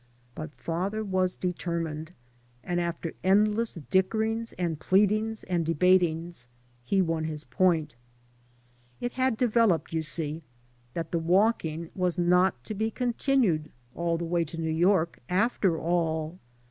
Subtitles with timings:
[0.33, 2.13] But father was determined,
[2.63, 6.47] and after endless dickerings and pleadings and debat ings
[6.83, 7.93] he won his point.
[8.99, 10.41] It had developed, you see,
[10.95, 15.79] that the walking was not to be continued aU the way to New York, after
[15.79, 16.39] all.